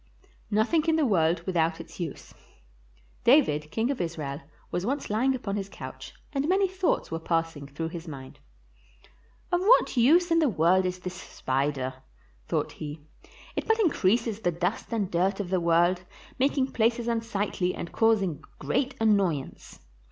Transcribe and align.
NOTHING 0.49 0.85
IN 0.85 0.95
THE 0.95 1.05
WORLD 1.05 1.43
WITHOUT 1.45 1.79
ITS 1.79 1.99
USE 1.99 2.33
David, 3.23 3.69
King 3.69 3.91
of 3.91 4.01
Israel, 4.01 4.41
was 4.71 4.83
once 4.83 5.11
lying 5.11 5.35
upon 5.35 5.57
his 5.57 5.69
couch 5.69 6.15
and 6.33 6.49
many 6.49 6.67
thoughts 6.67 7.11
were 7.11 7.19
passing 7.19 7.67
through 7.67 7.89
his 7.89 8.07
mind." 8.07 8.39
Of 9.53 9.61
what 9.61 9.95
use 9.95 10.31
in 10.31 10.39
the 10.39 10.49
world 10.49 10.87
is 10.87 10.97
this 11.01 11.13
spider?" 11.13 12.01
thought 12.49 12.71
he; 12.71 13.01
"it 13.55 13.67
but 13.67 13.79
increases 13.79 14.39
the 14.39 14.51
dust 14.51 14.91
and 14.91 15.11
dirt 15.11 15.39
of 15.39 15.51
the 15.51 15.61
world, 15.61 16.01
making 16.39 16.71
places 16.71 17.07
unsightly 17.07 17.75
and 17.75 17.91
causing 17.91 18.43
great 18.57 18.95
annoyance." 18.99 19.81